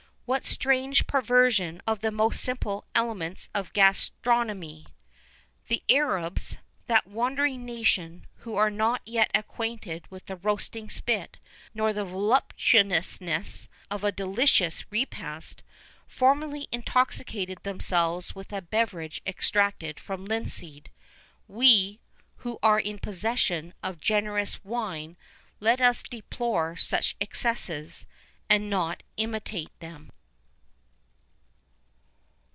[0.27, 4.85] What strange perversion of the most simple elements of gastronomy!
[5.67, 6.55] The Arabs,
[6.87, 11.35] that wandering nation, who are not yet acquainted with the roasting spit,
[11.73, 15.63] nor the voluptuousness of a delicious repast,
[16.07, 20.91] formerly intoxicated themselves with a beverage extracted from linseed;[VI
[21.49, 21.99] 19] we,
[22.37, 25.17] who are in possession of generous wine,
[25.59, 28.05] let us deplore such excesses,
[28.49, 30.09] and not imitate them.